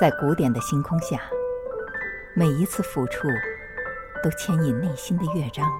[0.00, 1.20] 在古典的星空下，
[2.34, 3.28] 每一次抚触
[4.22, 5.70] 都牵引内心的乐章，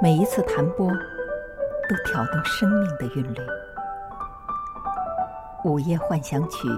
[0.00, 3.38] 每一次弹拨都挑动生命的韵律。
[5.64, 6.68] 午夜幻想曲，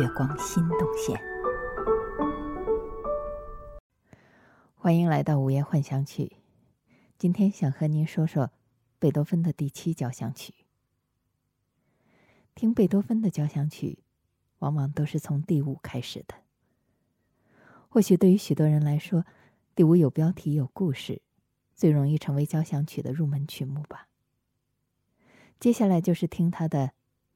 [0.00, 1.16] 月光心动线。
[4.74, 6.32] 欢迎来到午夜幻想曲。
[7.16, 8.50] 今天想和您说说
[8.98, 10.65] 贝多芬的第七交响曲。
[12.56, 14.00] 听贝多芬的交响曲。
[14.60, 16.34] 往往都是从第五开始的。
[17.90, 19.26] 或许对于许多人来说，
[19.74, 21.20] 第五有标题、有故事，
[21.74, 24.08] 最容易成为交响曲的入门曲目吧。
[25.60, 26.92] 接下来就是听他的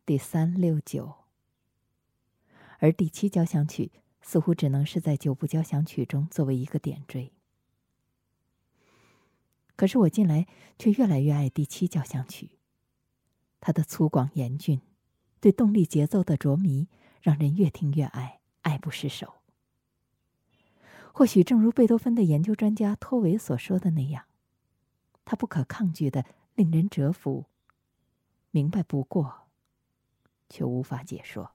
[0.07, 1.15] 第三、六、九，
[2.79, 7.33] 而第七交响曲似乎只能是在九部交响曲中作为一个点缀。
[9.77, 10.47] 可是我近来
[10.79, 12.53] 却越来越爱第七交响曲，
[13.61, 14.81] 它的粗犷严峻，
[15.41, 16.89] 对动力节奏的着迷。
[17.23, 19.35] 让人越听越爱，爱不释手。
[21.13, 24.25] 或许正如贝多芬的研究专家托维所说的那样，
[25.27, 26.25] 他不可抗拒的
[26.55, 27.45] 令人折服，
[28.51, 29.49] 明白不过，
[30.49, 31.51] 却无法解说。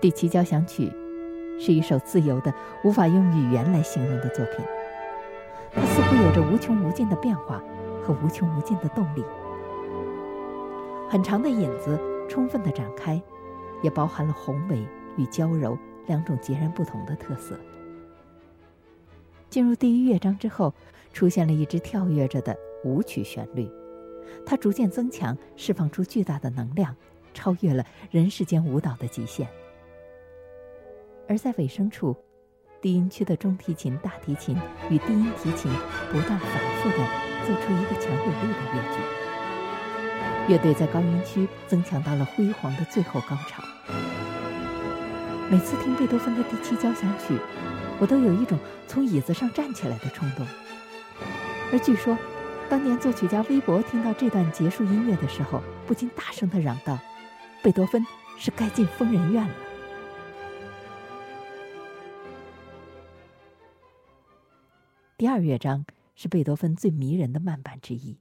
[0.00, 0.90] 第七交响曲
[1.58, 4.64] 是一首自由的、无法用语言来形容的作品。
[5.72, 7.62] 它似乎有着无穷无尽的变化
[8.02, 9.22] 和无穷无尽的动力。
[11.08, 13.20] 很长的引子充分的展开，
[13.82, 14.82] 也包含了宏伟
[15.16, 17.58] 与娇柔两种截然不同的特色。
[19.50, 20.72] 进入第一乐章之后，
[21.12, 23.68] 出现了一支跳跃着的舞曲旋律，
[24.46, 26.96] 它逐渐增强，释放出巨大的能量，
[27.34, 29.46] 超越了人世间舞蹈的极限。
[31.30, 32.16] 而在尾声处，
[32.82, 34.56] 低音区的中提琴、大提琴
[34.90, 35.70] 与低音提琴
[36.10, 36.50] 不断反
[36.82, 36.96] 复地
[37.46, 43.62] 奏出一个强有力的乐句，乐队在高音区增强到了辉煌的最后高潮。
[45.48, 47.38] 每次听贝多芬的第七交响曲，
[48.00, 48.58] 我都有一种
[48.88, 50.44] 从椅子上站起来的冲动。
[51.72, 52.18] 而据说，
[52.68, 56.98] 当年作曲家微博听到这段结束音乐的时候，不禁大声地嚷道
[57.62, 58.04] ：“贝多芬
[58.36, 59.54] 是该进疯人院了。”
[65.20, 68.16] 第二乐章是贝多芬最迷人的慢板之一。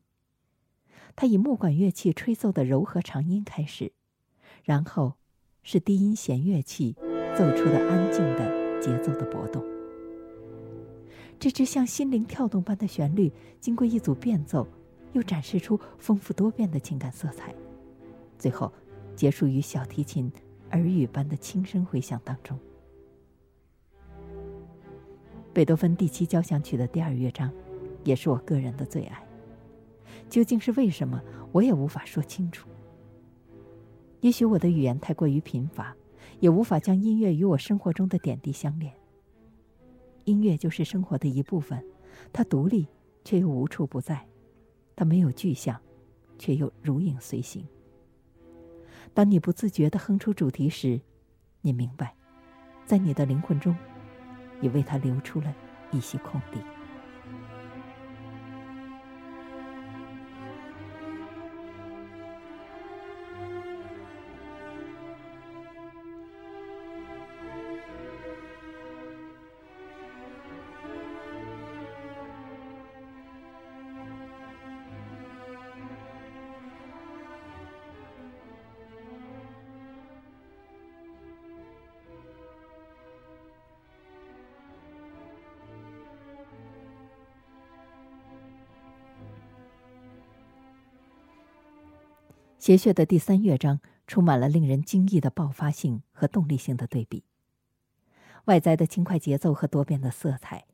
[1.16, 3.94] 他以木管乐器吹奏的柔和长音开始，
[4.66, 5.14] 然后
[5.64, 6.98] 是低音弦乐器
[7.38, 9.64] 奏出的安静的节奏的波动。
[11.40, 13.32] 这支像心灵跳动般的旋律，
[13.62, 14.68] 经过一组变奏，
[15.14, 17.56] 又展示出丰富多变的情感色彩，
[18.38, 18.70] 最后
[19.16, 20.30] 结束于小提琴
[20.72, 22.60] 耳语般的轻声回响当中。
[25.60, 27.52] 贝多芬第七交响曲的第二乐章，
[28.06, 29.22] 也是我个人的最爱。
[30.30, 31.22] 究竟是为什么，
[31.52, 32.70] 我也无法说清楚。
[34.22, 35.94] 也许我的语言太过于贫乏，
[36.40, 38.94] 也无法将音乐与我生活中的点滴相连。
[40.24, 41.84] 音乐就是生活的一部分，
[42.32, 42.88] 它独立
[43.26, 44.26] 却又无处不在，
[44.96, 45.78] 它没有具象，
[46.38, 47.68] 却又如影随形。
[49.14, 51.02] 当你不自觉地哼出主题时，
[51.60, 52.16] 你明白，
[52.86, 53.76] 在你的灵魂中。
[54.62, 55.54] 也为他留出了
[55.92, 56.79] 一些空地。
[92.70, 97.24] 谐谑的第三乐章充满了令人惊异的爆发性和动力性的对比。
[98.46, 100.68] 外在的轻快节奏和多变的色彩，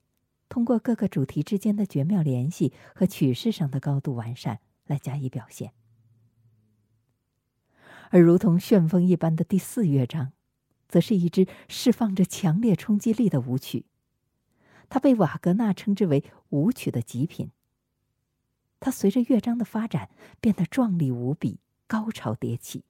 [0.49, 5.71] 通过各个主题之间的绝妙联系和曲式上的高度完善来加以表现。
[8.09, 10.33] 而如同旋风一般的第四乐章，
[10.89, 13.85] 则是一支释放着强烈冲击力的舞曲，
[14.89, 17.51] 它被瓦格纳称之为舞曲的极品。
[18.81, 20.09] 它随着乐章的发展
[20.41, 21.61] 变得壮丽无比。
[21.87, 22.83] 高潮迭起，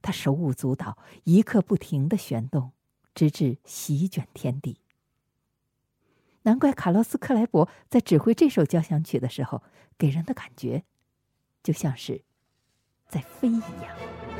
[0.00, 2.72] 他手舞足蹈，一刻不停的旋动，
[3.14, 4.80] 直至席卷天地。
[6.42, 9.62] 难怪卡洛斯·克莱伯在指挥这首交响曲的时候，
[9.98, 10.84] 给人的感觉
[11.62, 12.22] 就像是
[13.08, 14.35] 在飞一样。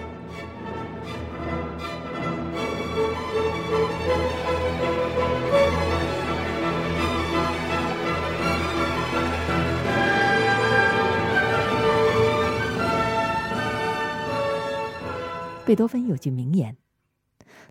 [15.67, 16.77] 贝多芬有句名言，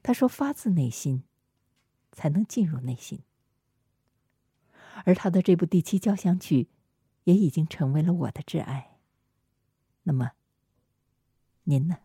[0.04, 1.24] 他说：“发自内心，
[2.12, 3.22] 才能进入内心。”
[5.06, 6.68] 而他的这部第七交响曲，
[7.24, 8.98] 也已经成为了我的挚爱。
[10.04, 10.32] 那么，
[11.64, 12.00] 您呢？